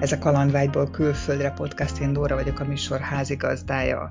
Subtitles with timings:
[0.00, 4.10] Ez a Kalandvágyból külföldre podcast, én Dóra vagyok a műsor házigazdája.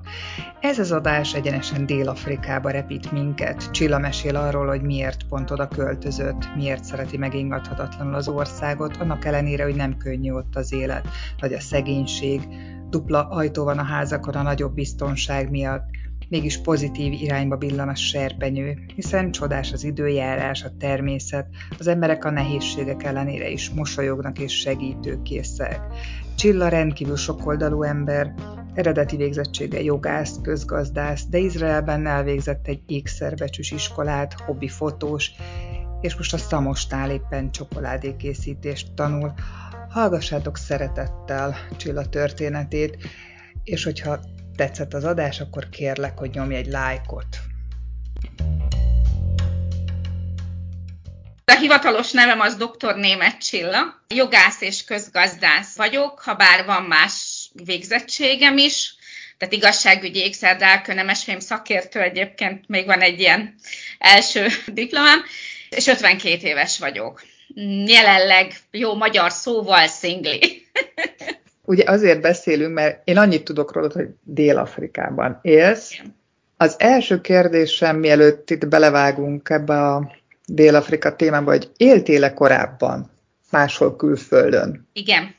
[0.60, 3.70] Ez az adás egyenesen Dél-Afrikába repít minket.
[3.70, 9.64] Csilla mesél arról, hogy miért pont oda költözött, miért szereti megingathatatlanul az országot, annak ellenére,
[9.64, 11.08] hogy nem könnyű ott az élet,
[11.40, 12.48] vagy a szegénység,
[12.90, 15.86] dupla ajtó van a házakon a nagyobb biztonság miatt,
[16.28, 21.46] mégis pozitív irányba billan a serpenyő, hiszen csodás az időjárás, a természet,
[21.78, 25.80] az emberek a nehézségek ellenére is mosolyognak és segítőkészek.
[26.36, 28.34] Csilla rendkívül sokoldalú ember,
[28.74, 35.30] eredeti végzettsége jogász, közgazdász, de Izraelben elvégzett egy ékszerbecsűs iskolát, hobbi fotós,
[36.00, 39.32] és most a Szamostál éppen csokoládékészítést tanul.
[39.88, 42.98] Hallgassátok szeretettel Csilla történetét,
[43.64, 44.20] és hogyha
[44.58, 47.38] tetszett az adás, akkor kérlek, hogy nyomj egy lájkot.
[51.44, 52.96] A hivatalos nevem az dr.
[52.96, 54.02] Német Csilla.
[54.08, 58.94] Jogász és közgazdász vagyok, ha bár van más végzettségem is,
[59.38, 63.54] tehát igazságügyi ékszerdálkő, nemesfém szakértő egyébként, még van egy ilyen
[63.98, 65.24] első diplomám,
[65.68, 67.22] és 52 éves vagyok.
[67.86, 70.66] Jelenleg jó magyar szóval szingli.
[71.68, 76.00] ugye azért beszélünk, mert én annyit tudok rólad, hogy Dél-Afrikában élsz.
[76.56, 80.12] Az első kérdésem, mielőtt itt belevágunk ebbe a
[80.46, 83.10] Dél-Afrika témába, hogy éltél-e korábban
[83.50, 84.88] máshol külföldön?
[84.92, 85.34] Igen.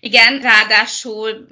[0.00, 1.46] Igen, ráadásul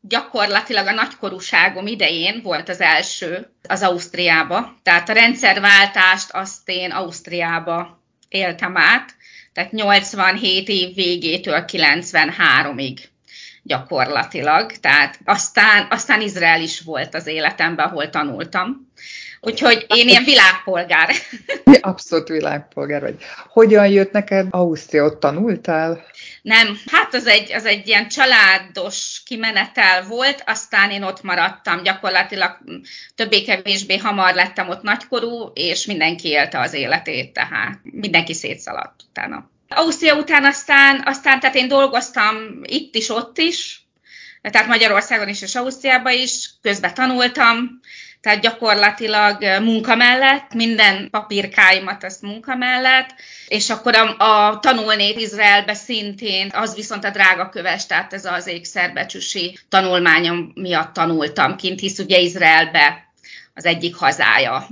[0.00, 4.76] gyakorlatilag a nagykorúságom idején volt az első az Ausztriába.
[4.82, 9.14] Tehát a rendszerváltást azt én Ausztriába éltem át,
[9.52, 12.98] tehát 87 év végétől 93-ig
[13.62, 14.72] gyakorlatilag.
[14.72, 18.90] Tehát aztán, aztán Izrael is volt az életemben, ahol tanultam.
[19.44, 21.10] Úgyhogy én ilyen világpolgár.
[21.80, 23.16] Abszolút világpolgár vagy.
[23.48, 25.04] Hogyan jött neked Ausztria?
[25.04, 26.04] Ott tanultál?
[26.42, 32.58] Nem, hát az egy, az egy ilyen családos kimenetel volt, aztán én ott maradtam, gyakorlatilag
[33.14, 39.50] többé-kevésbé hamar lettem ott nagykorú, és mindenki élte az életét, tehát mindenki szétszaladt utána.
[39.74, 43.82] Ausztria után aztán, aztán, tehát én dolgoztam itt is, ott is,
[44.50, 47.80] tehát Magyarországon is és Ausztriában is, közben tanultam,
[48.22, 53.14] tehát gyakorlatilag munka mellett, minden papírkáimat azt munka mellett,
[53.48, 58.46] és akkor a, a tanulni Izraelbe szintén, az viszont a drága köves, tehát ez az
[58.46, 63.12] ékszerbecsüsi tanulmányom miatt tanultam kint, hisz ugye Izraelbe
[63.54, 64.68] az egyik hazája.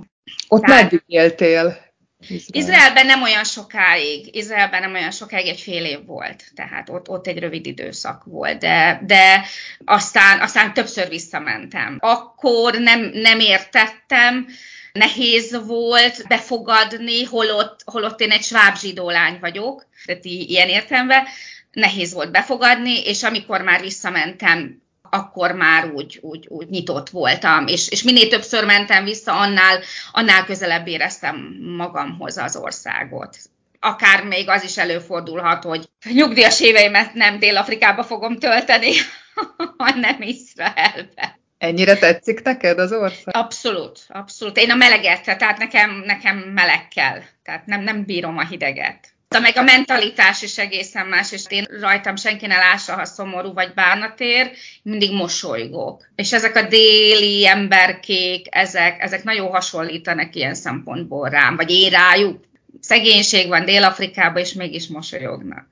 [0.49, 1.90] Ott tehát, meddig éltél?
[2.29, 2.63] Izrael.
[2.63, 7.27] Izraelben nem olyan sokáig, Izraelben nem olyan sokáig, egy fél év volt, tehát ott, ott
[7.27, 9.47] egy rövid időszak volt, de, de
[9.85, 11.97] aztán, aztán többször visszamentem.
[12.01, 14.47] Akkor nem, nem értettem,
[14.93, 21.25] nehéz volt befogadni, holott, holott én egy sváb zsidó lány vagyok, tehát ilyen értemben,
[21.73, 27.88] nehéz volt befogadni, és amikor már visszamentem akkor már úgy, úgy, úgy nyitott voltam, és,
[27.88, 29.81] és minél többször mentem vissza, annál,
[30.12, 33.37] annál közelebb éreztem magamhoz az országot.
[33.81, 38.93] Akár még az is előfordulhat, hogy nyugdíjas éveimet nem Dél-Afrikába fogom tölteni,
[39.76, 41.38] hanem Izraelbe.
[41.59, 43.37] Ennyire tetszik neked az ország?
[43.37, 44.56] Abszolút, abszolút.
[44.56, 47.21] Én a meleget, tehát nekem, nekem meleg kell.
[47.42, 52.17] Tehát nem, nem bírom a hideget meg a mentalitás is egészen más, és én rajtam
[52.17, 54.51] senki ne lássa, ha szomorú vagy bánatér,
[54.83, 56.09] mindig mosolygok.
[56.15, 62.41] És ezek a déli emberkék, ezek, ezek nagyon hasonlítanak ilyen szempontból rám, vagy én rájuk.
[62.81, 65.67] Szegénység van Dél-Afrikában, és mégis mosolyognak.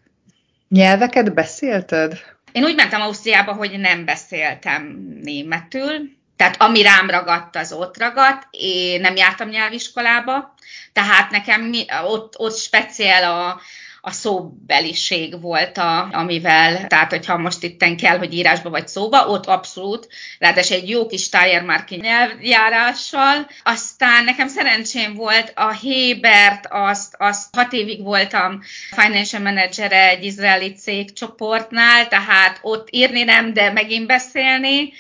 [0.68, 2.20] Nyelveket beszélted?
[2.52, 4.82] Én úgy mentem Ausztriába, hogy nem beszéltem
[5.22, 8.46] németül, tehát ami rám ragadt, az ott ragadt.
[8.50, 10.54] Én nem jártam nyelviskolába,
[10.92, 11.72] tehát nekem
[12.04, 13.60] ott, ott speciál a,
[14.00, 19.46] a szóbeliség volt, a, amivel, tehát hogyha most itten kell, hogy írásba vagy szóba, ott
[19.46, 23.50] abszolút, ráadásul egy jó kis Steiermarki nyelvjárással.
[23.62, 30.72] Aztán nekem szerencsém volt a Hébert, azt, azt hat évig voltam financial manager egy izraeli
[30.72, 34.92] cégcsoportnál, tehát ott írni nem, de megint beszélni.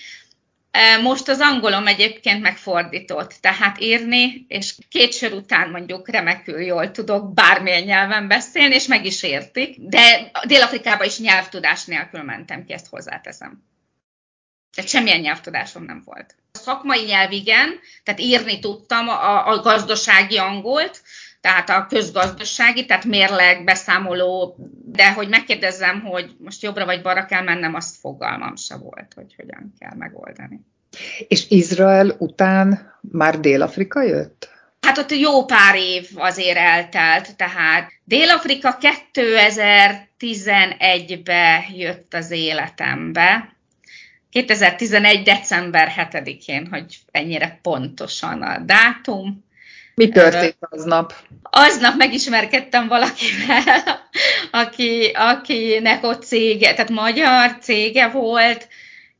[1.02, 7.34] Most az angolom egyébként megfordított, tehát írni, és két sor után mondjuk remekül jól tudok
[7.34, 12.88] bármilyen nyelven beszélni, és meg is értik, de Dél-Afrikába is nyelvtudás nélkül mentem ki, ezt
[12.88, 13.62] hozzáteszem.
[14.74, 16.34] Tehát semmilyen nyelvtudásom nem volt.
[16.52, 21.02] A szakmai nyelv igen, tehát írni tudtam a, a gazdasági angolt,
[21.40, 27.42] tehát a közgazdasági, tehát mérleg, beszámoló, de hogy megkérdezzem, hogy most jobbra vagy balra kell
[27.42, 30.60] mennem, azt fogalmam se volt, hogy hogyan kell megoldani.
[31.28, 34.56] És Izrael után már Dél-Afrika jött?
[34.80, 43.56] Hát ott jó pár év azért eltelt, tehát Dél-Afrika 2011-be jött az életembe.
[44.30, 45.22] 2011.
[45.22, 49.46] december 7-én, hogy ennyire pontosan a dátum.
[49.98, 51.14] Mi történt aznap?
[51.42, 54.08] Aznap megismerkedtem valakivel,
[54.62, 58.68] aki, akinek ott cége, tehát magyar cége volt,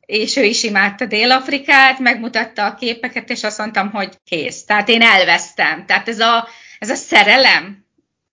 [0.05, 4.63] és ő is imádta Dél-Afrikát, megmutatta a képeket, és azt mondtam, hogy kész.
[4.63, 5.85] Tehát én elvesztem.
[5.85, 6.47] Tehát ez a,
[6.79, 7.85] ez a szerelem,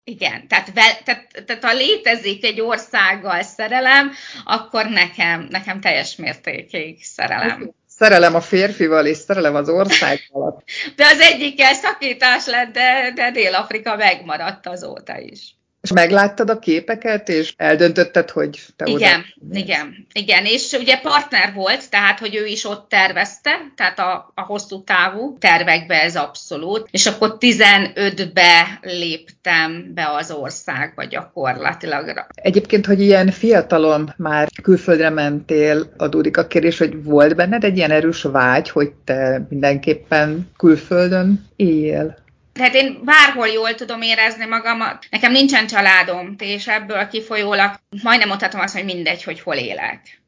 [0.04, 4.12] igen, tehát, tehát, tehát ha létezik egy országgal szerelem,
[4.44, 7.74] akkor nekem, nekem teljes mértékig szerelem.
[7.98, 10.62] Szerelem a férfival, és szerelem az országgal.
[10.96, 15.56] De az egyikkel szakítás lett, de, de Dél-Afrika megmaradt azóta is.
[15.86, 19.58] És megláttad a képeket, és eldöntötted, hogy te Igen, oda...
[19.58, 20.44] igen, igen.
[20.44, 25.36] És ugye partner volt, tehát, hogy ő is ott tervezte, tehát a, a hosszú távú
[25.38, 26.88] tervekbe ez abszolút.
[26.90, 32.26] És akkor 15-be léptem be az országba gyakorlatilag.
[32.34, 37.90] Egyébként, hogy ilyen fiatalon már külföldre mentél, adódik a kérdés, hogy volt benned egy ilyen
[37.90, 42.24] erős vágy, hogy te mindenképpen külföldön éljél?
[42.56, 45.06] Tehát én bárhol jól tudom érezni magamat.
[45.10, 47.70] Nekem nincsen családom, és ebből kifolyólag
[48.02, 50.22] majdnem mondhatom azt, hogy mindegy, hogy hol élek.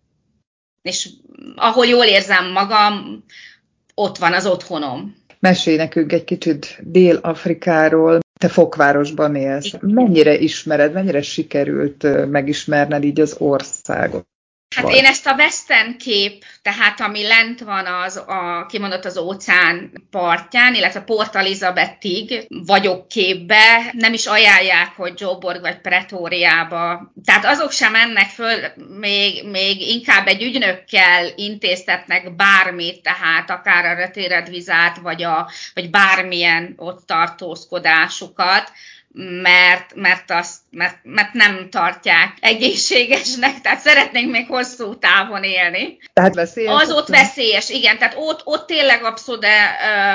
[0.83, 1.09] És
[1.57, 3.25] ahol jól érzem magam,
[3.95, 5.17] ott van az otthonom.
[5.41, 8.19] Mesélj nekünk egy kicsit Dél-Afrikáról.
[8.41, 9.73] Te Fokvárosban élsz.
[9.81, 14.27] Mennyire ismered, mennyire sikerült megismerned így az országot?
[14.77, 14.95] Hát vagy.
[14.95, 20.75] én ezt a western kép, tehát ami lent van az, a, kimondott az óceán partján,
[20.75, 27.13] illetve Port Elizabethig vagyok képbe, nem is ajánlják, hogy Joburg vagy Pretóriába.
[27.25, 28.59] Tehát azok sem mennek föl,
[28.99, 36.73] még, még inkább egy ügynökkel intéztetnek bármit, tehát akár a retéredvizát, vagy, a, vagy bármilyen
[36.77, 38.73] ott tartózkodásukat
[39.21, 45.99] mert, mert, azt, mert, mert nem tartják egészségesnek, tehát szeretnénk még hosszú távon élni.
[46.13, 46.83] Tehát veszélyes?
[46.83, 49.47] Az ott veszélyes, igen, tehát ott, ott tényleg abszolút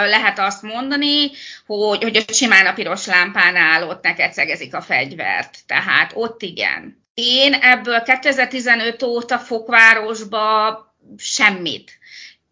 [0.06, 1.32] lehet azt mondani,
[1.66, 7.04] hogy, hogy a simán a piros lámpánál ott neked szegezik a fegyvert, tehát ott igen.
[7.14, 10.78] Én ebből 2015 óta Fokvárosba
[11.18, 12.00] semmit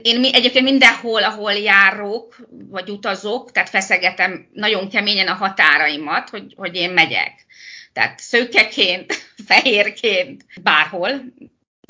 [0.04, 2.36] én egyébként mindenhol, ahol járok,
[2.70, 7.46] vagy utazok, tehát feszegetem nagyon keményen a határaimat, hogy, hogy én megyek.
[7.94, 9.14] Tehát szőkeként,
[9.48, 11.12] fehérként, bárhol,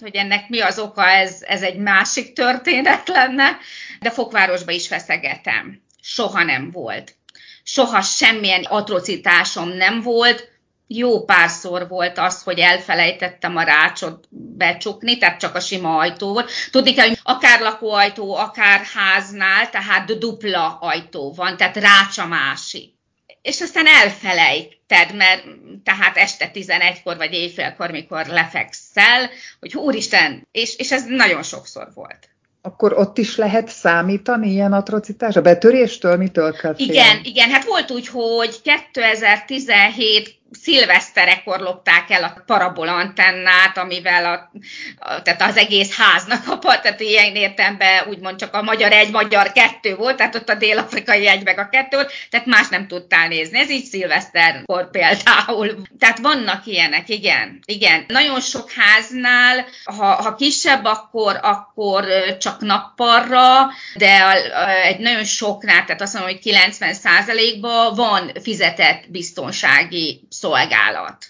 [0.01, 3.57] hogy ennek mi az oka, ez, ez egy másik történet lenne,
[3.99, 5.81] de Fokvárosba is feszegetem.
[6.01, 7.15] Soha nem volt.
[7.63, 10.50] Soha semmilyen atrocitásom nem volt,
[10.97, 14.27] jó párszor volt az, hogy elfelejtettem a rácsot
[14.57, 16.51] becsukni, tehát csak a sima ajtó volt.
[16.71, 22.93] Tudni kell, hogy akár lakóajtó, akár háznál, tehát dupla ajtó van, tehát rács a másik.
[23.41, 25.43] És aztán elfelejted, mert
[25.83, 29.29] tehát este 11-kor vagy éjfélkor, mikor lefekszel,
[29.59, 32.29] hogy úristen, és, és ez nagyon sokszor volt.
[32.61, 35.35] Akkor ott is lehet számítani ilyen atrocitás?
[35.35, 36.93] A betöréstől mitől kell félni?
[36.93, 44.51] Igen, igen, hát volt úgy, hogy 2017 szilveszterekor lopták el a parabolantennát, amivel a,
[44.99, 49.51] a, tehát az egész háznak a tehát ilyen értemben úgymond csak a magyar egy, magyar
[49.51, 53.27] kettő volt, tehát ott a dél-afrikai egy meg a kettő volt, tehát más nem tudtál
[53.27, 53.59] nézni.
[53.59, 55.81] Ez így szilveszterkor például.
[55.99, 57.59] Tehát vannak ilyenek, igen.
[57.65, 58.05] Igen.
[58.07, 62.05] Nagyon sok háznál, ha, ha kisebb, akkor, akkor
[62.39, 68.31] csak nappalra, de a, a, egy nagyon soknál, tehát azt mondom, hogy 90 ban van
[68.43, 71.25] fizetett biztonsági szolgálat.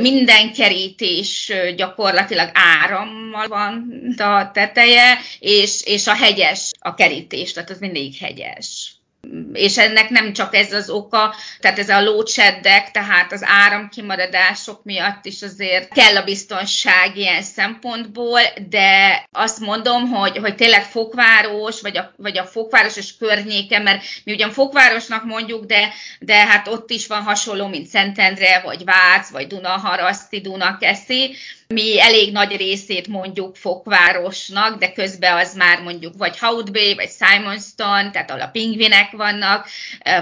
[0.00, 7.78] Minden kerítés gyakorlatilag árammal van a teteje, és, és a hegyes a kerítés, tehát az
[7.78, 8.91] mindig hegyes
[9.52, 15.24] és ennek nem csak ez az oka, tehát ez a lócseddek, tehát az áramkimaradások miatt
[15.24, 21.96] is azért kell a biztonság ilyen szempontból, de azt mondom, hogy, hogy tényleg fokváros, vagy
[21.96, 26.90] a, vagy a fokváros és környéke, mert mi ugyan fokvárosnak mondjuk, de, de hát ott
[26.90, 31.34] is van hasonló, mint Szentendre, vagy Vác, vagy Dunaharaszti, Dunakeszi,
[31.72, 37.10] mi elég nagy részét mondjuk Fokvárosnak, de közben az már mondjuk vagy Hout Bay, vagy
[37.18, 39.66] Simonston, tehát ahol a pingvinek vannak,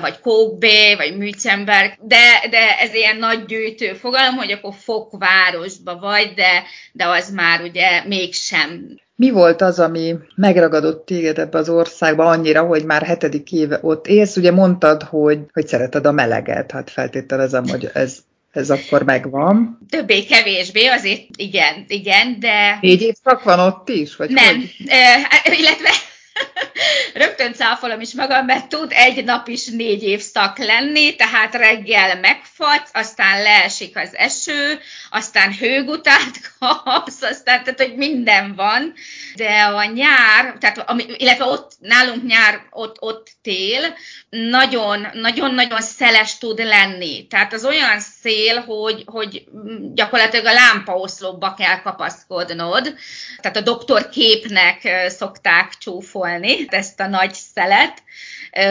[0.01, 5.99] vagy Coke Bay, vagy Mützenberg, de, de ez ilyen nagy gyűjtő fogalom, hogy akkor Fokvárosba
[5.99, 8.99] vagy, de, de az már ugye mégsem.
[9.17, 14.07] Mi volt az, ami megragadott téged ebbe az országba annyira, hogy már hetedik éve ott
[14.07, 14.37] élsz?
[14.37, 18.19] Ugye mondtad, hogy, hogy szereted a meleget, hát feltételezem, hogy ez
[18.51, 19.79] ez akkor megvan.
[19.89, 22.79] Többé-kevésbé, azért igen, igen, de...
[22.81, 24.17] Négy évszak van ott is?
[24.17, 24.75] Vagy nem, hogy?
[25.49, 25.91] Uh, illetve
[27.15, 32.91] rögtön cáfolom is magam, mert tud egy nap is négy évszak lenni, tehát reggel megfagysz,
[32.93, 34.81] aztán leesik az eső,
[35.11, 38.95] aztán hőgutát kapsz, aztán, tehát, hogy minden van,
[39.35, 43.97] de a nyár, tehát, ami, illetve ott, nálunk nyár, ott, ott tél,
[44.31, 47.27] nagyon, nagyon-nagyon szeles tud lenni.
[47.27, 49.45] Tehát az olyan szél, hogy, hogy
[49.95, 52.95] gyakorlatilag a lámpaoszlopba kell kapaszkodnod.
[53.41, 56.30] Tehát a doktor képnek szokták csúfolni
[56.69, 58.03] ezt a nagy szelet.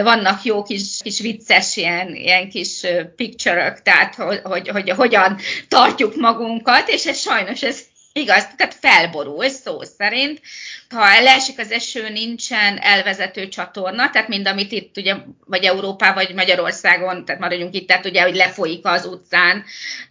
[0.04, 2.86] Vannak jó kis, kis vicces ilyen, ilyen kis
[3.16, 5.38] picture tehát hogy, hogy, hogy hogyan
[5.68, 7.80] tartjuk magunkat, és ez sajnos ez
[8.14, 10.42] Igaz, tehát felborul szó szerint.
[10.90, 16.36] Ha leesik az eső, nincsen elvezető csatorna, tehát mind amit itt ugye, vagy Európában, vagy
[16.36, 19.64] Magyarországon, tehát maradjunk itt, tehát ugye, hogy lefolyik az utcán,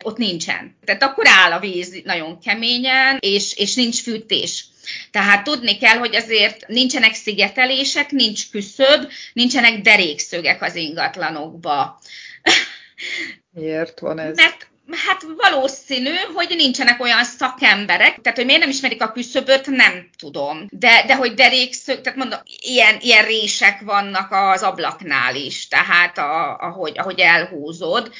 [0.05, 0.76] ott nincsen.
[0.85, 4.64] Tehát akkor áll a víz nagyon keményen, és, és nincs fűtés.
[5.11, 12.00] Tehát tudni kell, hogy azért nincsenek szigetelések, nincs küszöb, nincsenek derékszögek az ingatlanokba.
[13.50, 14.37] Miért van ez?
[14.37, 20.09] Mert Hát valószínű, hogy nincsenek olyan szakemberek, tehát hogy miért nem ismerik a küszöböt, nem
[20.18, 20.66] tudom.
[20.71, 26.57] De, de hogy derékszög, tehát mondom, ilyen, ilyen rések vannak az ablaknál is, tehát a,
[26.57, 28.12] ahogy, ahogy elhúzod,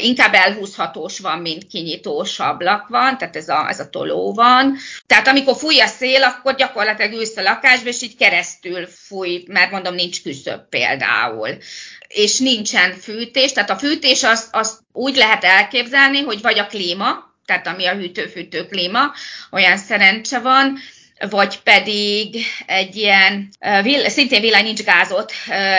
[0.00, 4.76] inkább elhúzhatós van, mint kinyitós ablak van, tehát ez a, ez a toló van.
[5.06, 9.70] Tehát amikor fúj a szél, akkor gyakorlatilag ülsz a lakásba, és így keresztül fúj, mert
[9.70, 11.58] mondom, nincs küszöb például
[12.12, 17.30] és nincsen fűtés, tehát a fűtés azt, azt úgy lehet elképzelni, hogy vagy a klíma,
[17.44, 19.12] tehát ami a hűtő-fűtő klíma,
[19.50, 20.78] olyan szerencse van,
[21.30, 23.48] vagy pedig egy ilyen,
[24.06, 25.32] szintén villany nincs gázot,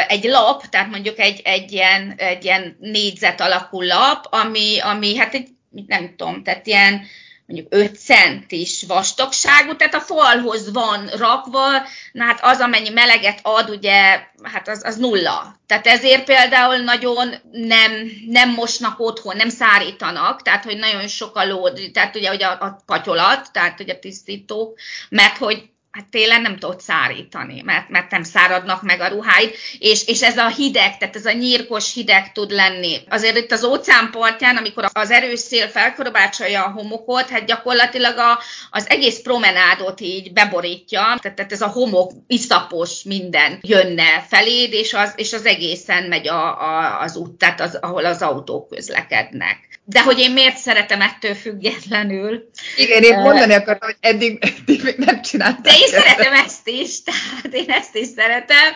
[0.08, 5.34] egy lap, tehát mondjuk egy, egy, ilyen, egy ilyen négyzet alakú lap, ami, ami hát
[5.34, 5.48] egy,
[5.88, 7.06] nem tudom, tehát ilyen
[7.54, 11.68] mondjuk 5 centis vastagságú, tehát a falhoz van rakva,
[12.12, 15.56] na hát az, amennyi meleget ad, ugye, hát az, az nulla.
[15.68, 17.92] Tehát ezért például nagyon nem,
[18.28, 22.52] nem mosnak otthon, nem szárítanak, tehát hogy nagyon sok a lód, tehát ugye hogy a,
[22.52, 24.80] a patyolat, tehát ugye a tisztítók,
[25.10, 30.08] mert hogy hát télen nem tudod szárítani, mert, mert nem száradnak meg a ruháid, és,
[30.08, 32.98] és ez a hideg, tehát ez a nyírkos hideg tud lenni.
[33.10, 38.40] Azért itt az óceánpartján, amikor az erős szél felkorbácsolja a homokot, hát gyakorlatilag a,
[38.72, 44.94] az egész promenádot így beborítja, tehát, tehát ez a homok, iszapos minden jönne feléd, és
[44.94, 49.74] az, és az egészen megy a, a, az út, tehát az, ahol az autók közlekednek
[49.86, 52.50] de hogy én miért szeretem ettől függetlenül.
[52.78, 55.62] Igen, én mondani akartam, hogy eddig, eddig még nem csináltam.
[55.64, 58.74] De én szeretem ezt is, tehát én ezt is szeretem,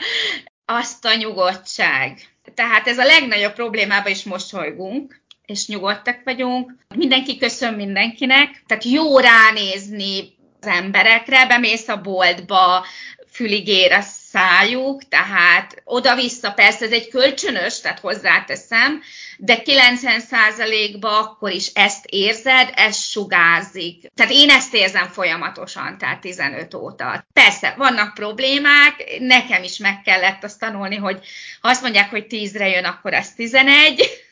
[0.66, 2.20] azt a nyugodtság.
[2.56, 6.76] Tehát ez a legnagyobb problémában is mosolygunk, és nyugodtak vagyunk.
[6.96, 12.86] Mindenki köszön mindenkinek, tehát jó ránézni az emberekre, bemész a boltba,
[13.32, 14.02] füligér a
[14.38, 19.01] szájuk, tehát oda-vissza, persze ez egy kölcsönös, tehát hozzáteszem,
[19.38, 24.12] de 90%-ban akkor is ezt érzed, ez sugázik.
[24.15, 27.25] Tehát én ezt érzem folyamatosan, tehát 15 óta.
[27.34, 31.20] Persze, vannak problémák, nekem is meg kellett azt tanulni, hogy
[31.62, 34.27] ha azt mondják, hogy 10-re jön, akkor ez 11,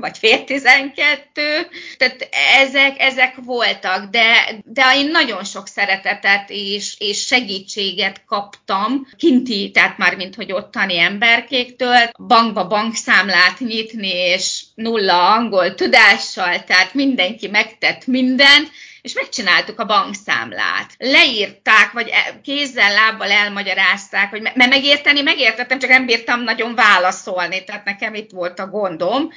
[0.00, 7.26] vagy fél tizenkettő, tehát ezek, ezek voltak, de, de én nagyon sok szeretetet és, és
[7.26, 15.74] segítséget kaptam kinti, tehát már mint hogy ottani emberkéktől, bankba bankszámlát nyitni, és nulla angol
[15.74, 18.70] tudással, tehát mindenki megtett mindent,
[19.02, 20.94] és megcsináltuk a bankszámlát.
[20.98, 27.64] Leírták, vagy e, kézzel, lábbal elmagyarázták, hogy mert megérteni, megértettem, csak nem bírtam nagyon válaszolni,
[27.64, 29.30] tehát nekem itt volt a gondom,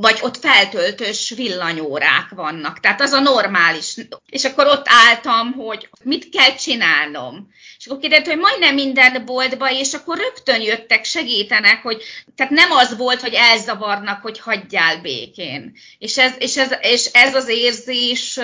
[0.00, 2.80] vagy ott feltöltős villanyórák vannak.
[2.80, 3.96] Tehát az a normális.
[4.30, 7.50] És akkor ott álltam, hogy mit kell csinálnom.
[7.78, 12.02] És akkor kiderült, hogy majdnem minden boltba, és akkor rögtön jöttek, segítenek, hogy
[12.34, 15.72] tehát nem az volt, hogy elzavarnak, hogy hagyjál békén.
[15.98, 18.38] És ez, és ez, és ez az érzés,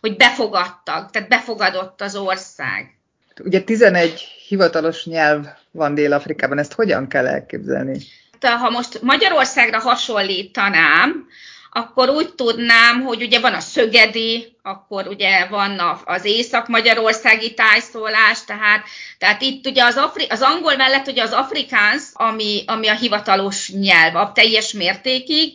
[0.00, 2.96] hogy befogadtak, tehát befogadott az ország.
[3.44, 7.98] Ugye 11 hivatalos nyelv van Dél-Afrikában, ezt hogyan kell elképzelni?
[8.44, 11.26] Ha most Magyarországra hasonlítanám,
[11.70, 18.84] akkor úgy tudnám, hogy ugye van a szögedi, akkor ugye van az észak-magyarországi tájszólás, tehát,
[19.18, 23.70] tehát itt ugye az, afri, az angol mellett ugye az afrikáns, ami, ami a hivatalos
[23.70, 25.52] nyelv, a teljes mértékig,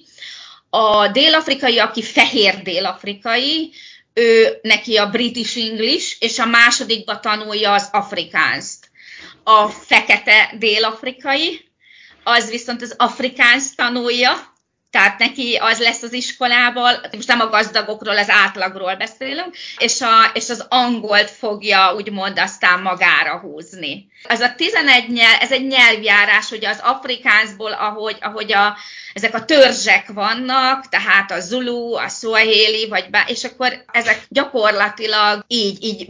[0.69, 3.71] a dél-afrikai, aki fehér dél-afrikai,
[4.13, 8.77] ő neki a British English, és a másodikba tanulja az afrikánst.
[9.43, 11.72] A fekete dél-afrikai,
[12.23, 14.53] az viszont az afrikáns tanulja,
[14.93, 20.31] tehát neki az lesz az iskolával, most nem a gazdagokról, az átlagról beszélünk, és, a,
[20.33, 24.11] és az angolt fogja úgymond aztán magára húzni.
[24.23, 28.77] Ez a 11 nyelv, ez egy nyelvjárás, ugye az afrikánszból, ahogy, ahogy a,
[29.13, 35.43] ezek a törzsek vannak, tehát a zulu, a swahili, vagy bá, és akkor ezek gyakorlatilag
[35.47, 36.09] így, így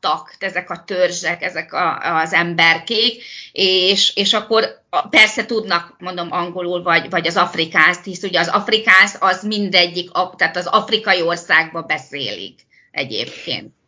[0.00, 6.82] megmaradtak, ezek a törzsek, ezek a, az emberkék, és, és akkor persze tudnak, mondom, angolul,
[6.82, 12.60] vagy, vagy az afrikánzt, hisz ugye az afrikánsz az mindegyik, tehát az afrikai országba beszélik
[12.90, 13.78] egyébként.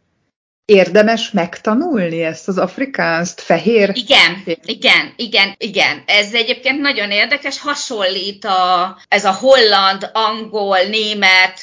[0.73, 3.91] Érdemes megtanulni ezt az afrikánzt, fehér?
[3.95, 6.03] Igen, igen, igen, igen.
[6.07, 11.61] Ez egyébként nagyon érdekes, hasonlít a, ez a holland, angol, német,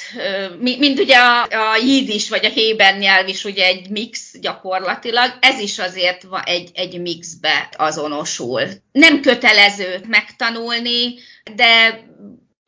[0.60, 5.60] mint ugye a, a jidis vagy a héber nyelv is ugye egy mix gyakorlatilag, ez
[5.60, 8.62] is azért egy, egy mixbe azonosul.
[8.92, 11.14] Nem kötelező megtanulni,
[11.56, 12.00] de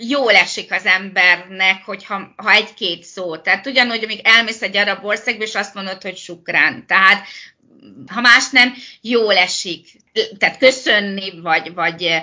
[0.07, 3.37] jól esik az embernek, hogyha ha egy-két szó.
[3.37, 6.85] Tehát ugyanúgy, amíg elmész egy arab országba, és azt mondod, hogy sukrán.
[6.87, 7.25] Tehát
[8.07, 9.87] ha más nem, jól esik.
[10.37, 12.21] Tehát köszönni, vagy, vagy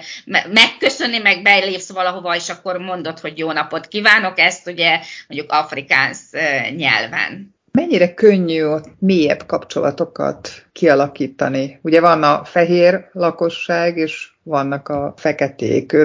[0.48, 6.30] megköszönni, meg belépsz valahova, és akkor mondod, hogy jó napot kívánok, ezt ugye mondjuk afrikánsz
[6.76, 7.57] nyelven.
[7.72, 11.78] Mennyire könnyű ott mélyebb kapcsolatokat kialakítani?
[11.82, 15.96] Ugye van a fehér lakosság, és vannak a feketék.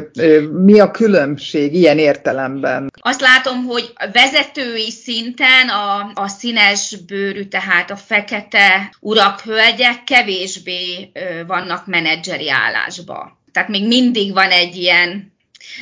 [0.63, 2.91] Mi a különbség ilyen értelemben?
[2.99, 11.11] Azt látom, hogy vezetői szinten a, a színes bőrű, tehát a fekete urak, hölgyek kevésbé
[11.47, 13.41] vannak menedzseri állásba.
[13.51, 15.32] Tehát még mindig van egy ilyen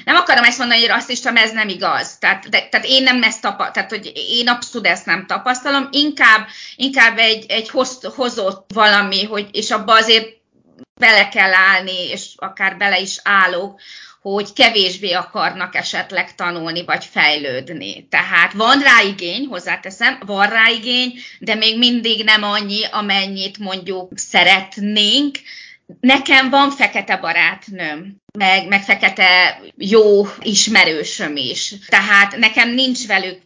[0.05, 2.17] nem akarom ezt mondani, hogy rasszista, mert ez nem igaz.
[2.17, 6.47] Tehát, de, tehát én nem ezt tapasztalom, tehát hogy én abszolút ezt nem tapasztalom, inkább,
[6.75, 10.27] inkább egy, egy hoz, hozott valami, hogy, és abba azért
[10.99, 13.79] bele kell állni, és akár bele is állok,
[14.21, 18.07] hogy kevésbé akarnak esetleg tanulni vagy fejlődni.
[18.09, 24.11] Tehát van rá igény, hozzáteszem, van rá igény, de még mindig nem annyi, amennyit mondjuk
[24.15, 25.37] szeretnénk,
[25.99, 31.73] Nekem van fekete barátnőm, meg, meg fekete jó ismerősöm is.
[31.87, 33.41] Tehát nekem nincs velük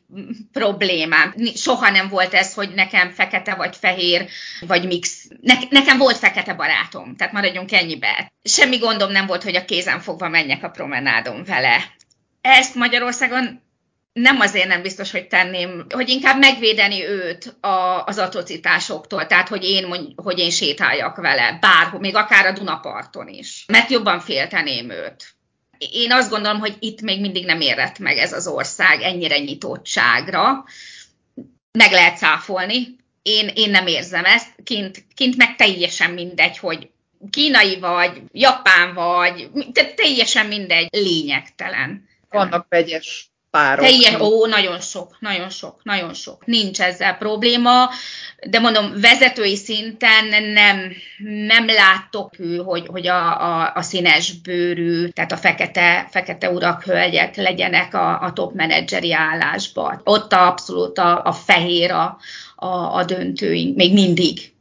[0.52, 1.34] problémám.
[1.56, 4.28] Soha nem volt ez, hogy nekem fekete vagy fehér,
[4.60, 5.28] vagy mix.
[5.42, 8.32] Ne, nekem volt fekete barátom, tehát maradjunk ennyibe.
[8.44, 11.94] Semmi gondom nem volt, hogy a kézen fogva menjek a promenádon vele.
[12.42, 13.62] Ezt Magyarországon
[14.20, 19.64] nem azért nem biztos, hogy tenném, hogy inkább megvédeni őt a, az atrocitásoktól, tehát hogy
[19.64, 25.36] én, hogy én sétáljak vele, bárhol, még akár a Dunaparton is, mert jobban félteném őt.
[25.78, 30.66] Én azt gondolom, hogy itt még mindig nem érett meg ez az ország ennyire nyitottságra.
[31.72, 36.90] Meg lehet cáfolni, én, én nem érzem ezt, kint, kint meg teljesen mindegy, hogy
[37.30, 39.50] kínai vagy, japán vagy,
[39.96, 42.08] teljesen mindegy, lényegtelen.
[42.30, 43.86] Vannak vegyes párok.
[43.86, 46.46] Teljes, ó, nagyon sok, nagyon sok, nagyon sok.
[46.46, 47.90] Nincs ezzel probléma,
[48.50, 50.92] de mondom, vezetői szinten nem,
[51.48, 52.34] nem látok,
[52.66, 58.22] hogy, hogy a, a, a színes bőrű, tehát a fekete, fekete urak, hölgyek legyenek a,
[58.22, 60.02] a top menedzseri állásban.
[60.04, 62.18] Ott abszolút a, a fehér a,
[62.56, 64.54] a, a döntőink, még mindig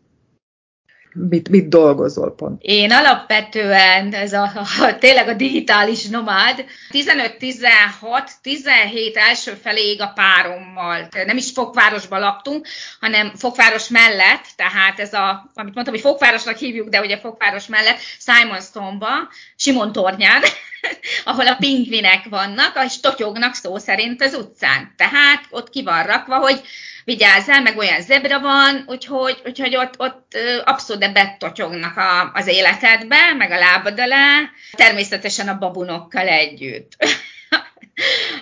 [1.15, 2.63] mit, mit dolgozol pont?
[2.63, 4.51] Én alapvetően, ez a,
[4.81, 12.67] a, tényleg a digitális nomád, 15-16, 17 első feléig a párommal, nem is Fokvárosban laktunk,
[13.01, 17.99] hanem Fokváros mellett, tehát ez a, amit mondtam, hogy Fokvárosnak hívjuk, de ugye Fokváros mellett,
[18.19, 19.09] Simonstonba,
[19.57, 20.43] Simon tornyán,
[21.25, 24.95] ahol a pingvinek vannak, és totyognak szó szerint az utcán.
[24.97, 26.61] Tehát ott ki van rakva, hogy
[27.05, 33.51] vigyázzál, meg olyan zebra van, úgyhogy, úgyhogy ott, ott abszolút bettotyognak a, az életedbe, meg
[33.51, 34.41] a lábad alá,
[34.73, 36.93] természetesen a babunokkal együtt.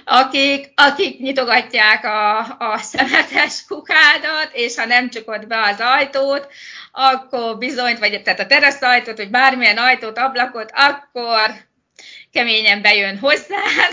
[0.04, 6.48] akik, akik nyitogatják a, a szemetes kukádat, és ha nem csukod be az ajtót,
[6.92, 11.50] akkor bizony, vagy tehát a teraszajtót, vagy bármilyen ajtót, ablakot, akkor
[12.32, 13.92] keményen bejön hozzád,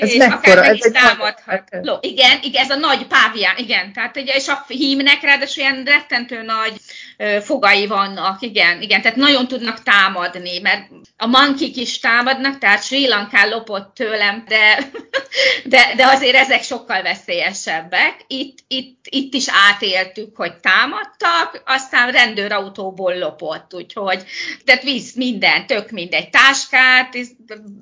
[0.00, 1.62] ez és mekkora, akár meg is támadhat.
[1.82, 1.98] Nagy...
[2.00, 3.92] Igen, igen, ez a nagy pávián, igen.
[3.92, 6.72] Tehát ugye, és a hímnek ráadásul ilyen rettentő nagy
[7.16, 12.84] ö, fogai vannak, igen, igen, tehát nagyon tudnak támadni, mert a mankik is támadnak, tehát
[12.84, 14.78] Sri Lankán lopott tőlem, de,
[15.72, 18.16] de, de azért ezek sokkal veszélyesebbek.
[18.26, 24.24] Itt, itt, itt is átéltük, hogy támadtak, aztán rendőrautóból lopott, úgyhogy,
[24.64, 27.16] tehát visz minden, tök mindegy, táskát,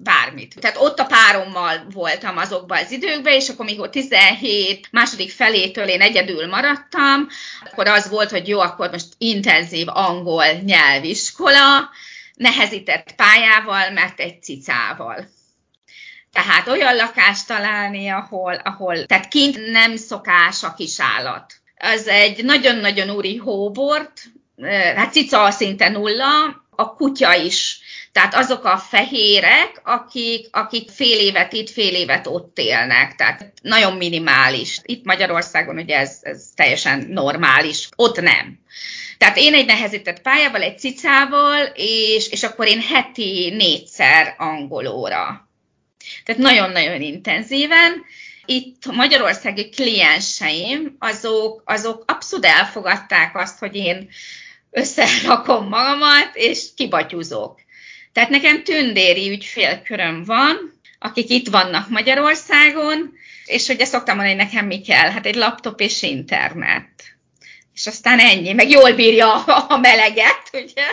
[0.03, 0.55] bármit.
[0.61, 6.01] Tehát ott a párommal voltam azokban az időkben, és akkor mikor 17 második felétől én
[6.01, 7.29] egyedül maradtam,
[7.71, 11.91] akkor az volt, hogy jó, akkor most intenzív angol nyelviskola,
[12.35, 15.29] nehezített pályával, mert egy cicával.
[16.33, 21.53] Tehát olyan lakást találni, ahol, ahol tehát kint nem szokás a kisállat.
[21.79, 24.23] Az egy nagyon-nagyon úri hóbort,
[24.97, 27.81] hát cica szinte nulla, a kutya is.
[28.13, 33.15] Tehát azok a fehérek, akik, akik fél évet itt, fél évet ott élnek.
[33.15, 34.81] Tehát nagyon minimális.
[34.83, 38.59] Itt Magyarországon ugye ez, ez teljesen normális, ott nem.
[39.19, 45.49] Tehát én egy nehezített pályával, egy cicával, és, és akkor én heti négyszer angolóra.
[46.25, 48.05] Tehát nagyon-nagyon intenzíven.
[48.45, 54.09] Itt a magyarországi klienseim, azok, azok abszolút elfogadták azt, hogy én
[54.71, 57.62] összerakom magamat, és kibatyúzok.
[58.13, 63.13] Tehát nekem tündéri ügyfélköröm van, akik itt vannak Magyarországon,
[63.45, 65.11] és ugye szoktam mondani, hogy nekem mi kell?
[65.11, 66.89] Hát egy laptop és internet.
[67.75, 70.85] És aztán ennyi, meg jól bírja a meleget, ugye,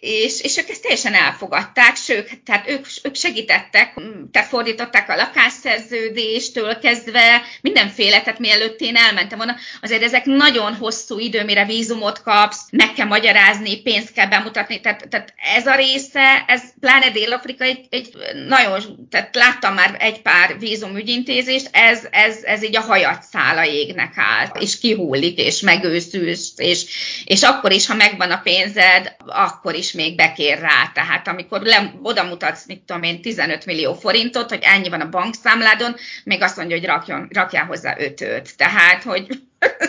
[0.00, 3.94] és, és ők ezt teljesen elfogadták, sőt, tehát ők, ők segítettek,
[4.32, 11.18] tehát fordították a lakásszerződéstől kezdve mindenféle, tehát mielőtt én elmentem volna, azért ezek nagyon hosszú
[11.18, 16.44] idő, mire vízumot kapsz, meg kell magyarázni, pénzt kell bemutatni, tehát, tehát ez a része,
[16.46, 18.12] ez pláne Dél-Afrika egy, egy
[18.48, 24.12] nagyon, tehát láttam már egy pár vízumügyintézést, ez, ez, ez így a hajat szála égnek
[24.16, 26.84] állt, és kihullik, és megősz őszűs, és,
[27.24, 30.90] és akkor is, ha megvan a pénzed, akkor is még bekér rá.
[30.94, 35.08] Tehát amikor le, oda mutatsz, mit tudom én, 15 millió forintot, hogy ennyi van a
[35.08, 38.56] bankszámládon, még azt mondja, hogy rakjon, rakjál hozzá ötöt.
[38.56, 39.26] Tehát, hogy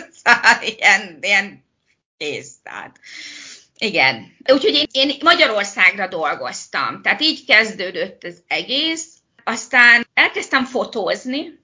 [0.76, 1.64] ilyen, ilyen
[2.16, 2.52] kész.
[2.62, 3.00] Tehát.
[3.78, 4.36] Igen.
[4.52, 7.02] Úgyhogy én, én Magyarországra dolgoztam.
[7.02, 9.06] Tehát így kezdődött az egész.
[9.44, 11.61] Aztán elkezdtem fotózni,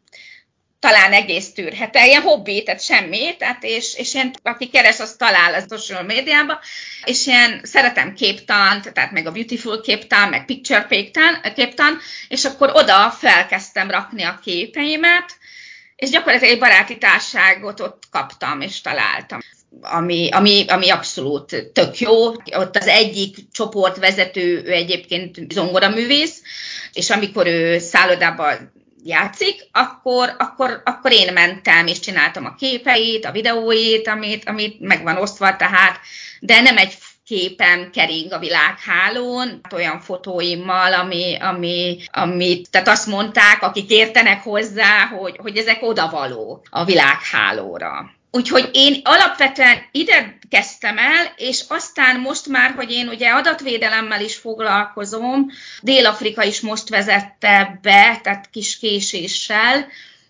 [0.80, 5.54] talán egész tűrhet ilyen hobbi, tehát semmi, tehát és, és ilyen, aki keres, az talál
[5.54, 6.58] a social médiában,
[7.04, 10.86] és ilyen szeretem képtant, tehát meg a Beautiful képtan, meg Picture
[11.54, 15.36] képtan, és akkor oda felkezdtem rakni a képeimet,
[15.96, 19.40] és gyakorlatilag egy baráti társágot ott kaptam, és találtam.
[19.80, 22.26] Ami, ami, ami abszolút tök jó.
[22.28, 26.42] Ott az egyik csoportvezető, ő egyébként zongoraművész,
[26.92, 28.52] és amikor ő szállodába
[29.04, 35.02] játszik, akkor, akkor, akkor én mentem és csináltam a képeit, a videóit, amit, amit meg
[35.02, 36.00] van osztva, tehát,
[36.40, 43.62] de nem egy képen kering a világhálón, olyan fotóimmal, ami, ami, amit, tehát azt mondták,
[43.62, 48.10] akik értenek hozzá, hogy, hogy ezek odavaló a világhálóra.
[48.30, 54.36] Úgyhogy én alapvetően ide kezdtem el, és aztán most már, hogy én ugye adatvédelemmel is
[54.36, 55.50] foglalkozom,
[55.82, 59.86] Dél-Afrika is most vezette be, tehát kis késéssel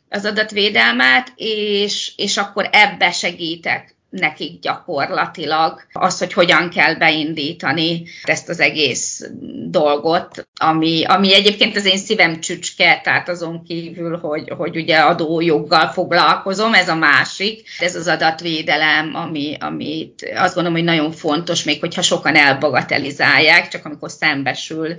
[0.09, 8.49] az adatvédelmet, és, és akkor ebbe segítek nekik gyakorlatilag az, hogy hogyan kell beindítani ezt
[8.49, 9.31] az egész
[9.69, 15.89] dolgot, ami, ami egyébként az én szívem csücske, tehát azon kívül, hogy, hogy ugye adójoggal
[15.89, 21.81] foglalkozom, ez a másik, ez az adatvédelem, ami, amit azt gondolom, hogy nagyon fontos, még
[21.81, 24.97] hogyha sokan elbagatelizálják, csak amikor szembesül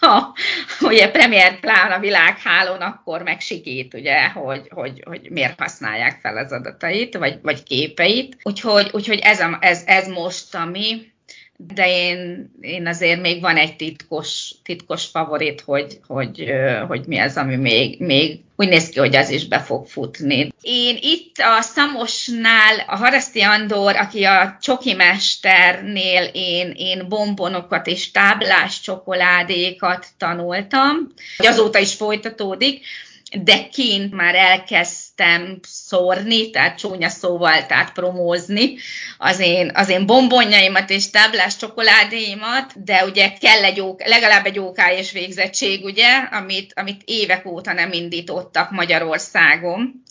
[0.00, 0.34] ha
[0.80, 6.36] ugye Premier Plán a világhálón, akkor meg sikít, ugye, hogy, hogy, hogy miért használják fel
[6.36, 8.36] az adatait, vagy, vagy képeit.
[8.42, 11.14] Úgyhogy, úgyhogy ez, a, ez, ez most, ami,
[11.56, 16.52] de én, én azért még van egy titkos, titkos favorit, hogy, hogy,
[16.88, 20.52] hogy mi az, ami még, még úgy néz ki, hogy az is be fog futni.
[20.60, 28.10] Én itt a Szamosnál, a Haraszti Andor, aki a csoki mesternél én, én bombonokat és
[28.10, 30.94] táblás csokoládékat tanultam,
[31.38, 32.84] azóta is folytatódik,
[33.32, 38.76] de kint már elkezdtem szórni, tehát csúnya szóval, tehát promózni
[39.18, 44.58] az én, az én bombonjaimat és táblás csokoládéimat, de ugye kell egy ok, legalább egy
[44.58, 50.02] OK és végzettség, ugye, amit, amit évek óta nem indítottak Magyarországon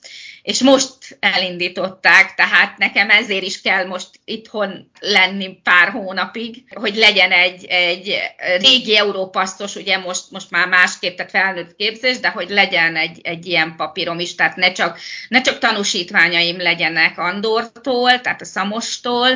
[0.46, 7.32] és most elindították, tehát nekem ezért is kell most itthon lenni pár hónapig, hogy legyen
[7.32, 8.18] egy, egy
[8.60, 13.46] régi európasztos, ugye most, most már másképp, tehát felnőtt képzés, de hogy legyen egy, egy
[13.46, 19.28] ilyen papírom is, tehát ne csak, ne csak tanúsítványaim legyenek Andortól, tehát a Szamostól,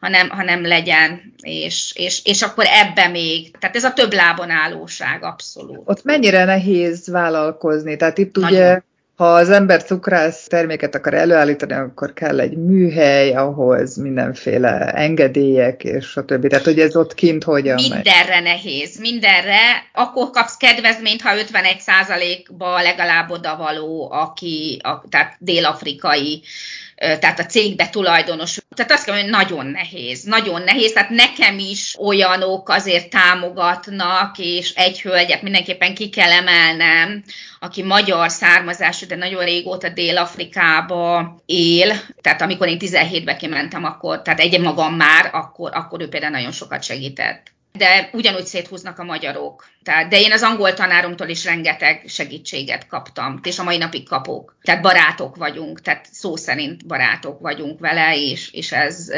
[0.00, 5.22] hanem, hanem legyen, és, és, és akkor ebbe még, tehát ez a több lábon állóság
[5.24, 5.80] abszolút.
[5.84, 8.58] Ott mennyire nehéz vállalkozni, tehát itt Nagyon.
[8.58, 8.80] ugye
[9.16, 16.16] ha az ember cukrász terméket akar előállítani, akkor kell egy műhely, ahhoz mindenféle engedélyek és
[16.16, 16.48] a többi.
[16.48, 18.42] Tehát, hogy ez ott kint hogyan Mindenre megy.
[18.42, 19.58] nehéz, mindenre.
[19.92, 26.42] Akkor kapsz kedvezményt, ha 51%-ba legalább odavaló, aki, a, tehát dél-afrikai
[26.96, 28.58] tehát a cégbe tulajdonos.
[28.76, 30.92] Tehát azt kell, hogy nagyon nehéz, nagyon nehéz.
[30.92, 37.24] Tehát nekem is olyanok azért támogatnak, és egy hölgyet mindenképpen ki kell emelnem,
[37.60, 41.96] aki magyar származású, de nagyon régóta Dél-Afrikába él.
[42.20, 46.52] Tehát amikor én 17-be kimentem, akkor, tehát egy magam már, akkor, akkor ő például nagyon
[46.52, 49.66] sokat segített de ugyanúgy széthúznak a magyarok.
[49.82, 54.56] Tehát, de én az angol tanáromtól is rengeteg segítséget kaptam, és a mai napig kapok.
[54.62, 59.08] Tehát barátok vagyunk, tehát szó szerint barátok vagyunk vele, és, és ez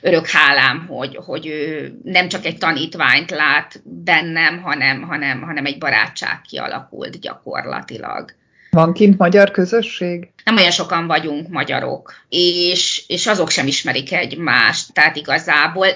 [0.00, 5.78] örök hálám, hogy, hogy ő nem csak egy tanítványt lát bennem, hanem, hanem, hanem egy
[5.78, 8.34] barátság kialakult gyakorlatilag.
[8.70, 10.30] Van kint magyar közösség?
[10.44, 15.86] Nem olyan sokan vagyunk magyarok, és, és azok sem ismerik egymást, tehát igazából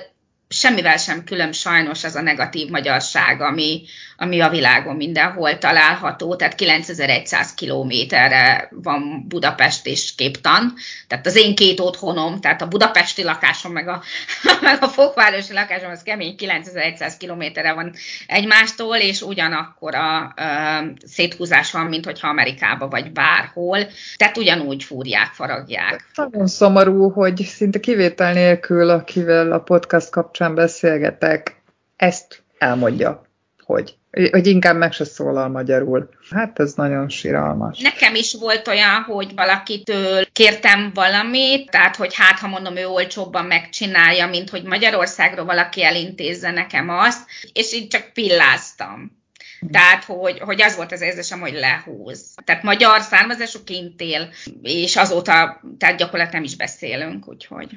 [0.49, 3.83] semmivel sem külön sajnos az a negatív magyarság, ami,
[4.17, 10.75] ami a világon mindenhol található, tehát 9100 kilométerre van Budapest és Képtan,
[11.07, 14.03] tehát az én két otthonom, tehát a budapesti lakásom meg a,
[14.63, 17.93] meg a fokvárosi lakásom, az kemény 9100 kilométerre van
[18.27, 23.79] egymástól, és ugyanakkor a uh, széthúzás van, mint hogyha Amerikába vagy bárhol,
[24.17, 26.09] tehát ugyanúgy fúrják, faragják.
[26.15, 31.63] Nagyon szomorú, hogy szinte kivétel nélkül, akivel a podcast kapcsán beszélgetek,
[31.97, 33.27] ezt elmondja,
[33.65, 33.97] hogy
[34.31, 36.09] hogy inkább meg se szólal magyarul.
[36.31, 37.81] Hát ez nagyon siralmas.
[37.81, 43.45] Nekem is volt olyan, hogy valakitől kértem valamit, tehát hogy hát ha mondom, ő olcsóbban
[43.45, 49.23] megcsinálja, mint hogy Magyarországról valaki elintézze nekem azt, és így csak pilláztam.
[49.71, 52.35] Tehát, hogy, hogy az volt az érzésem, hogy lehúz.
[52.45, 54.29] Tehát magyar származású kint él,
[54.63, 57.69] és azóta, tehát gyakorlatilag nem is beszélünk, úgyhogy...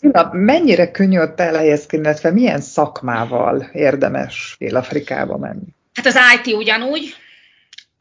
[0.00, 5.74] Na, mennyire könnyű ott elhelyezkedni, illetve milyen szakmával érdemes Dél-Afrikába menni?
[5.94, 7.14] Hát az IT ugyanúgy,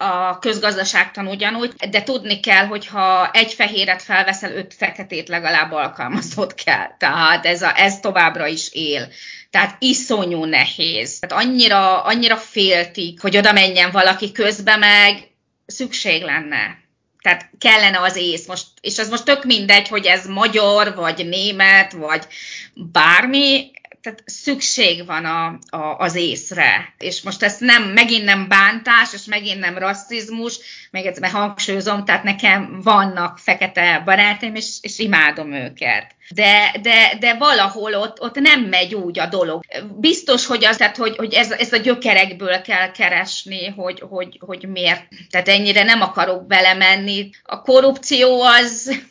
[0.01, 6.53] a közgazdaságtan ugyanúgy, de tudni kell, hogy ha egy fehéret felveszel, öt feketét legalább alkalmazott
[6.53, 6.97] kell.
[6.97, 9.07] Tehát ez, a, ez továbbra is él.
[9.49, 11.19] Tehát iszonyú nehéz.
[11.19, 15.31] Tehát annyira, annyira féltik, hogy oda menjen valaki közbe, meg
[15.65, 16.77] szükség lenne.
[17.21, 18.47] Tehát kellene az ész.
[18.47, 22.27] Most, és ez most tök mindegy, hogy ez magyar, vagy német, vagy
[22.73, 26.93] bármi, tehát szükség van a, a, az észre.
[26.97, 30.59] És most ezt nem, megint nem bántás, és megint nem rasszizmus,
[30.91, 36.17] még egyszer hangsúlyozom, tehát nekem vannak fekete barátaim, és, és imádom őket.
[36.35, 39.63] De, de, de valahol ott, ott nem megy úgy a dolog.
[39.99, 44.67] Biztos, hogy, az, tehát, hogy, hogy ez, ez a gyökerekből kell keresni, hogy, hogy, hogy
[44.67, 45.07] miért.
[45.29, 47.29] Tehát ennyire nem akarok belemenni.
[47.43, 49.01] A korrupció az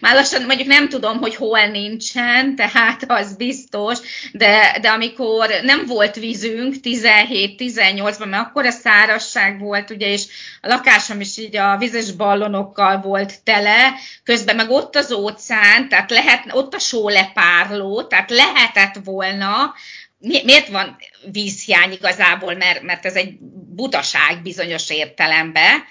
[0.00, 3.98] már lassan mondjuk nem tudom, hogy hol nincsen, tehát az biztos,
[4.32, 10.24] de, de amikor nem volt vízünk 17-18-ban, mert akkor a szárasság volt, ugye, és
[10.60, 16.10] a lakásom is így a vizes ballonokkal volt tele, közben meg ott az óceán, tehát
[16.10, 19.74] lehet, ott a sólepárló, tehát lehetett volna,
[20.18, 20.96] miért van
[21.32, 23.36] vízhiány igazából, mert, mert ez egy
[23.74, 25.84] butaság bizonyos értelemben,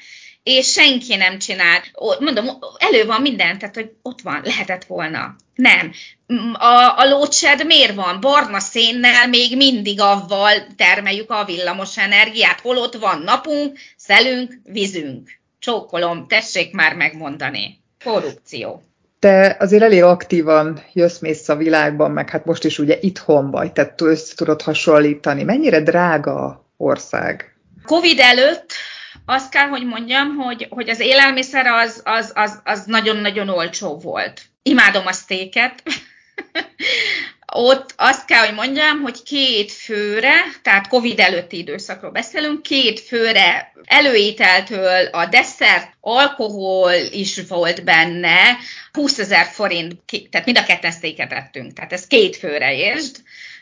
[0.45, 1.81] és senki nem csinál.
[2.19, 2.45] Mondom,
[2.77, 5.36] elő van minden, tehát hogy ott van, lehetett volna.
[5.55, 5.91] Nem.
[6.53, 8.19] A, a lócsed miért van?
[8.21, 15.29] Barna szénnel még mindig avval termeljük a villamos energiát, holott van napunk, szelünk, vízünk.
[15.60, 17.79] Csókolom, tessék már megmondani.
[18.03, 18.84] Korrupció.
[19.19, 23.71] Te azért elég aktívan jössz mész a világban, meg hát most is ugye itthon vagy,
[23.71, 25.43] tehát össze tudod hasonlítani.
[25.43, 27.55] Mennyire drága ország?
[27.86, 28.73] Covid előtt
[29.25, 34.41] azt kell, hogy mondjam, hogy, hogy az élelmiszer az, az, az, az nagyon-nagyon olcsó volt.
[34.63, 35.83] Imádom a sztéket.
[37.57, 43.73] Ott azt kell, hogy mondjam, hogy két főre, tehát Covid előtti időszakról beszélünk, két főre
[43.83, 48.57] előételtől a desszert, alkohol is volt benne,
[48.91, 49.95] 20 ezer forint,
[50.29, 53.17] tehát mind a ketten sztéket ettünk, tehát ez két főre értsd,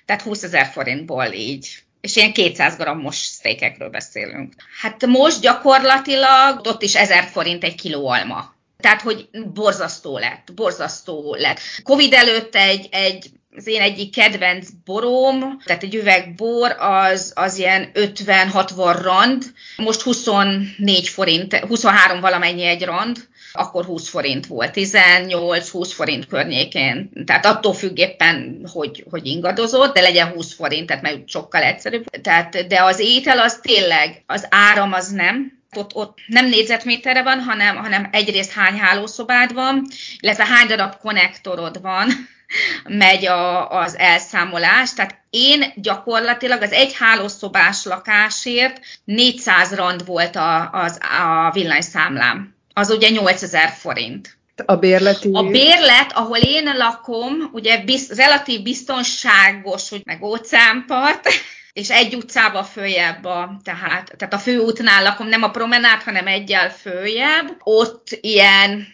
[0.06, 4.54] tehát 20 ezer forintból így és ilyen 200 grammos sztékekről beszélünk.
[4.82, 8.53] Hát most gyakorlatilag ott is 1000 forint egy kiló alma.
[8.84, 11.60] Tehát, hogy borzasztó lett, borzasztó lett.
[11.84, 17.58] Covid előtt egy, egy az én egyik kedvenc borom, tehát egy üveg bor, az, az
[17.58, 19.44] ilyen 50-60 rand,
[19.78, 27.10] most 24 forint, 23 valamennyi egy rand, akkor 20 forint volt, 18-20 forint környékén.
[27.26, 32.06] Tehát attól függ éppen, hogy, hogy ingadozott, de legyen 20 forint, tehát meg sokkal egyszerűbb.
[32.22, 37.40] Tehát, de az étel az tényleg, az áram az nem, ott, ott nem négyzetméterre van,
[37.40, 39.88] hanem, hanem egyrészt hány hálószobád van,
[40.20, 42.10] illetve hány darab konnektorod van,
[43.06, 44.94] megy a, az elszámolás.
[44.94, 51.00] Tehát én gyakorlatilag az egy hálószobás lakásért 400 rand volt a, az,
[51.48, 54.38] a villanyszámlám az ugye 8000 forint.
[54.66, 55.30] a bérleti?
[55.34, 61.30] A bérlet, ahol én lakom, ugye biz, relatív biztonságos, hogy meg óceánpart,
[61.74, 66.72] és egy utcába följebb, a, tehát, tehát a főútnál lakom, nem a promenád, hanem egyel
[66.72, 67.58] följebb.
[67.64, 68.88] Ott ilyen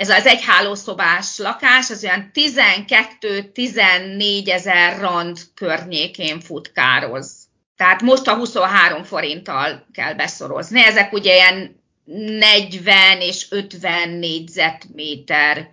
[0.00, 7.32] ez az egy hálószobás lakás, az olyan 12-14 ezer rand környékén futkároz.
[7.76, 10.84] Tehát most a 23 forinttal kell beszorozni.
[10.84, 15.70] Ezek ugye ilyen 40 és 50 négyzetméter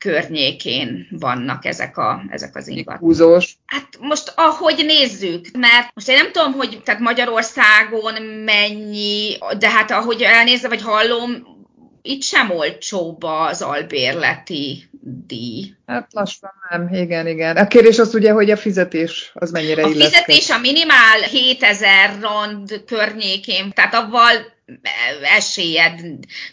[0.00, 3.00] környékén vannak ezek, a, ezek az ingatlanok.
[3.00, 3.56] Húzós.
[3.66, 9.90] Hát most ahogy nézzük, mert most én nem tudom, hogy tehát Magyarországon mennyi, de hát
[9.90, 11.58] ahogy elnézve, vagy hallom,
[12.02, 14.90] itt sem olcsóbb az albérleti
[15.26, 15.74] díj.
[15.86, 17.56] Hát lassan nem, igen, igen.
[17.56, 22.84] A kérdés az ugye, hogy a fizetés az mennyire A fizetés a minimál 7000 rand
[22.86, 24.30] környékén, tehát avval
[25.22, 26.00] esélyed,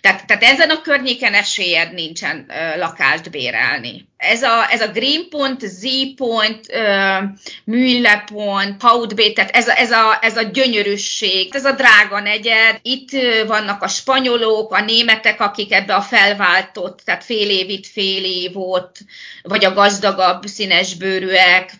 [0.01, 4.05] tehát, tehát ezen a környéken esélyed nincsen uh, lakást bérelni.
[4.17, 7.23] Ez a, ez a Greenpoint, Z-Point, uh,
[7.63, 12.79] Mühlepont, Hautbé, tehát ez a, ez, a, ez a gyönyörűség, ez a drága negyed.
[12.81, 13.09] Itt
[13.47, 18.57] vannak a spanyolok, a németek, akik ebbe a felváltott, tehát fél év itt, fél év
[18.57, 18.97] ott,
[19.43, 21.71] vagy a gazdagabb színesbőrűek,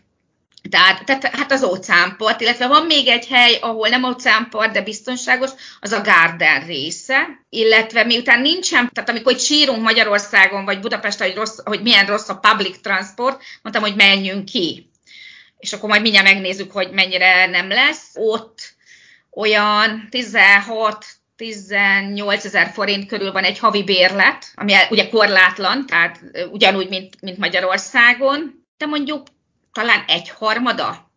[0.69, 5.49] tehát, tehát hát az óceánpart, illetve van még egy hely, ahol nem óceánpart, de biztonságos,
[5.79, 11.35] az a Garden része, illetve miután nincsen, tehát amikor itt sírunk Magyarországon, vagy Budapesten, hogy,
[11.35, 14.89] rossz, hogy milyen rossz a public transport, mondtam, hogy menjünk ki.
[15.57, 18.11] És akkor majd mindjárt megnézzük, hogy mennyire nem lesz.
[18.13, 18.75] Ott
[19.31, 26.89] olyan 16 18 ezer forint körül van egy havi bérlet, ami ugye korlátlan, tehát ugyanúgy,
[26.89, 29.27] mint, mint Magyarországon, de mondjuk
[29.77, 31.11] talán egy harmada,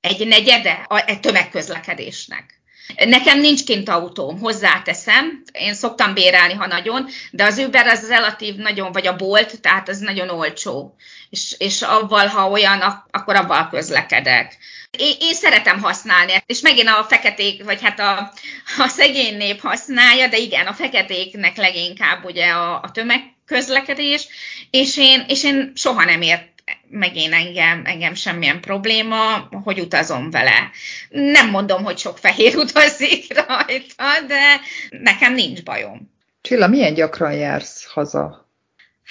[0.00, 2.60] egy negyede a tömegközlekedésnek.
[2.96, 8.54] Nekem nincs kint autóm, hozzáteszem, én szoktam bérelni, ha nagyon, de az Uber az relatív
[8.54, 10.94] nagyon, vagy a Bolt, tehát az nagyon olcsó.
[11.30, 14.56] És, és avval, ha olyan, akkor avval közlekedek.
[14.98, 18.32] Én, én szeretem használni, és megint a feketék, vagy hát a,
[18.78, 24.28] a szegény nép használja, de igen, a feketéknek leginkább ugye a, a tömegközlekedés,
[24.70, 30.30] és én, és én soha nem ért meg én engem, engem semmilyen probléma, hogy utazom
[30.30, 30.70] vele.
[31.08, 36.12] Nem mondom, hogy sok fehér utazik rajta, de nekem nincs bajom.
[36.40, 38.48] Csilla, milyen gyakran jársz haza?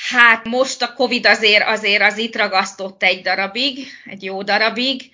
[0.10, 5.10] Hát most a Covid azért, azért az itt ragasztott egy darabig, egy jó darabig,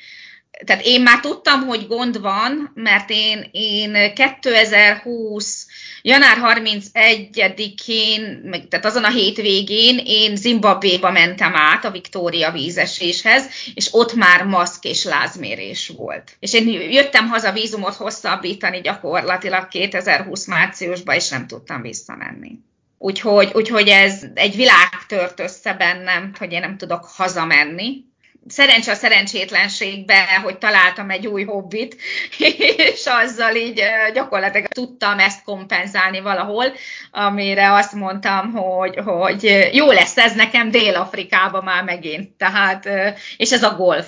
[0.64, 5.68] tehát én már tudtam, hogy gond van, mert én, én 2020
[6.02, 14.14] január 31-én, tehát azon a hétvégén én Zimbabvéba mentem át a Viktória vízeséshez, és ott
[14.14, 16.36] már maszk és lázmérés volt.
[16.40, 22.60] És én jöttem haza vízumot hosszabbítani gyakorlatilag 2020 márciusban, és nem tudtam visszamenni.
[22.98, 28.04] Úgyhogy, úgyhogy ez egy világ tört össze bennem, hogy én nem tudok hazamenni,
[28.48, 31.96] szerencse a szerencsétlenségbe, hogy találtam egy új hobbit,
[32.92, 36.66] és azzal így gyakorlatilag tudtam ezt kompenzálni valahol,
[37.12, 42.30] amire azt mondtam, hogy, hogy jó lesz ez nekem Dél-Afrikába már megint.
[42.38, 42.90] Tehát,
[43.38, 44.08] és ez a golf.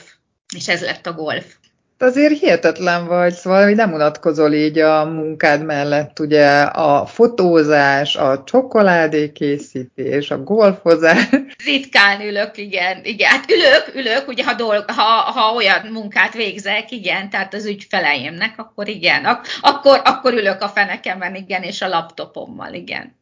[0.55, 1.45] És ez lett a golf
[2.01, 8.43] azért hihetetlen vagy, szóval hogy nem unatkozol így a munkád mellett, ugye a fotózás, a
[8.43, 11.29] csokoládékészítés, a golfozás.
[11.65, 13.29] Ritkán ülök, igen, igen.
[13.29, 18.53] Hát ülök, ülök, ugye ha, dolg, ha, ha olyan munkát végzek, igen, tehát az ügyfeleimnek,
[18.57, 23.15] akkor igen, Ak- akkor, akkor ülök a fenekemen, igen, és a laptopommal, igen.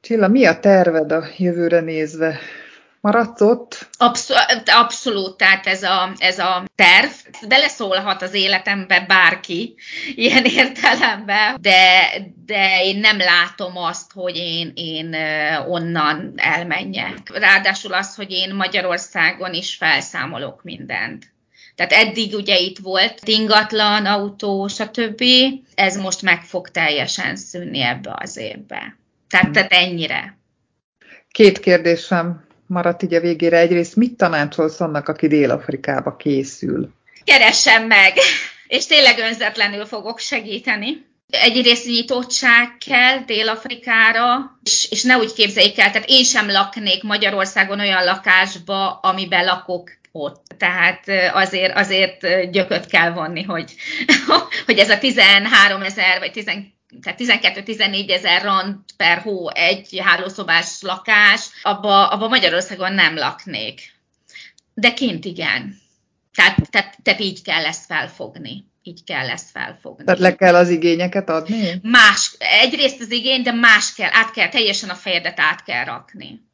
[0.00, 2.38] Csilla, mi a terved a jövőre nézve?
[3.00, 3.88] Maradsz ott?
[3.98, 7.10] Abszolút, abszolút tehát ez a, ez a terv.
[7.48, 9.74] Beleszólhat az életembe bárki
[10.14, 12.10] ilyen értelemben, de,
[12.46, 15.16] de én nem látom azt, hogy én, én
[15.66, 17.18] onnan elmenjek.
[17.32, 21.36] Ráadásul az, hogy én Magyarországon is felszámolok mindent.
[21.74, 25.24] Tehát eddig ugye itt volt ingatlan, autó, stb.
[25.74, 28.96] Ez most meg fog teljesen szűnni ebbe az évbe.
[29.28, 30.38] Tehát, tehát ennyire.
[31.30, 33.58] Két kérdésem maradt így a végére.
[33.58, 36.88] Egyrészt mit tanácsolsz annak, aki Dél-Afrikába készül?
[37.24, 38.12] Keressem meg,
[38.66, 41.06] és tényleg önzetlenül fogok segíteni.
[41.30, 47.80] Egyrészt nyitottság kell Dél-Afrikára, és, és ne úgy képzeljék el, tehát én sem laknék Magyarországon
[47.80, 50.44] olyan lakásba, amiben lakok ott.
[50.58, 53.74] Tehát azért, azért gyököt kell vonni, hogy,
[54.66, 60.80] hogy ez a 13 ezer vagy 12 tehát 12-14 ezer rand per hó egy hálószobás
[60.80, 63.92] lakás, abba, abba Magyarországon nem laknék.
[64.74, 65.78] De kint igen.
[66.34, 68.64] Tehát, tehát, tehát így kell ezt felfogni.
[68.82, 70.04] így kell ezt felfogni.
[70.04, 71.80] Tehát le kell az igényeket adni?
[71.82, 76.47] Más, egyrészt az igény, de más kell, át kell, teljesen a fejedet át kell rakni.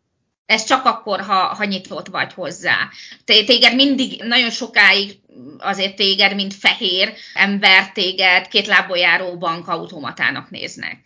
[0.46, 2.76] Ez csak akkor, ha, ha nyitott vagy hozzá.
[3.24, 5.18] Téged mindig, nagyon sokáig
[5.58, 10.98] azért téged, mint fehér ember, téged két lábból járó bankautomatának néznek.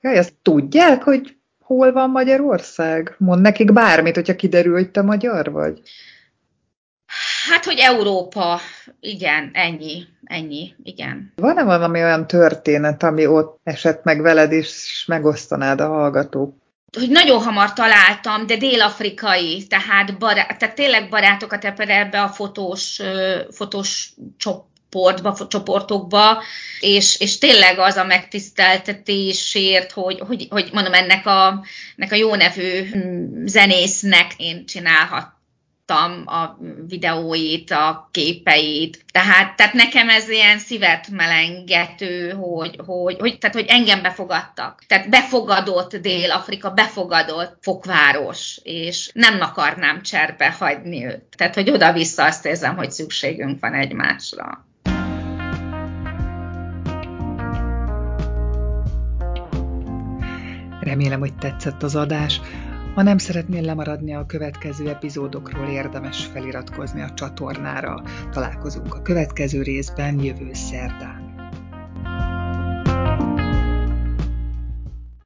[0.00, 3.14] Jaj, ezt tudják, hogy hol van Magyarország?
[3.18, 5.80] Mond nekik bármit, hogyha kiderül, hogy te magyar vagy?
[7.50, 8.60] Hát, hogy Európa,
[9.00, 11.32] igen, ennyi, ennyi, igen.
[11.36, 16.56] Van-e valami olyan történet, ami ott esett meg veled, és megosztanád a hallgatók?
[16.96, 23.00] Hogy nagyon hamar találtam, de dél-afrikai, tehát, bará- tehát tényleg barátokat ebbe a fotós,
[23.50, 26.42] fotós csoportba, csoportokba,
[26.80, 31.64] és, és tényleg az a megtiszteltetésért, hogy, hogy, hogy mondom, ennek a,
[31.96, 35.37] ennek a jó nevű hm, zenésznek én csinálhat
[35.88, 39.04] láttam a videóit, a képeit.
[39.12, 44.82] Tehát, tehát nekem ez ilyen szívet melengető, hogy, hogy, hogy, tehát, hogy engem befogadtak.
[44.86, 51.22] Tehát befogadott Dél-Afrika, befogadott fokváros, és nem akarnám cserbe hagyni őt.
[51.36, 54.66] Tehát, hogy oda-vissza azt érzem, hogy szükségünk van egymásra.
[60.80, 62.40] Remélem, hogy tetszett az adás.
[62.98, 68.02] Ha nem szeretnél lemaradni a következő epizódokról, érdemes feliratkozni a csatornára.
[68.30, 71.27] Találkozunk a következő részben jövő szerdán.